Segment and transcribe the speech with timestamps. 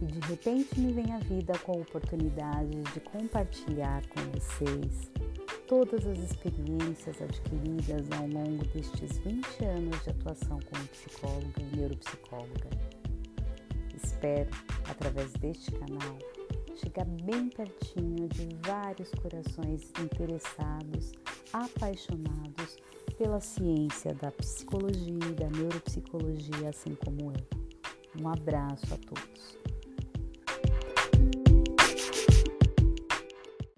[0.00, 5.10] E de repente me vem a vida com a oportunidade de compartilhar com vocês
[5.68, 12.70] todas as experiências adquiridas ao longo destes 20 anos de atuação como psicóloga e neuropsicóloga.
[14.02, 14.50] Espero,
[14.88, 16.18] através deste canal,
[16.76, 21.12] chegar bem pertinho de vários corações interessados,
[21.52, 22.78] apaixonados
[23.18, 27.60] pela ciência da psicologia e da neuropsicologia, assim como eu.
[28.20, 29.69] Um abraço a todos.